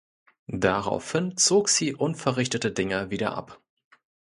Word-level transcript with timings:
Daraufhin 0.47 1.37
zog 1.37 1.69
sie 1.69 1.93
unverrichteter 1.93 2.71
Dinge 2.71 3.11
wieder 3.11 3.35
ab. 3.37 3.61